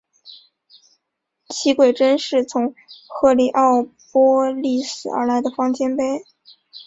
[1.49, 2.73] 其晷针是从
[3.07, 6.23] 赫利奥波利斯而来的方尖碑。